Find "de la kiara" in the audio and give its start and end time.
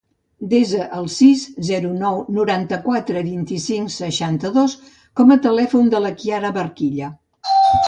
5.95-6.55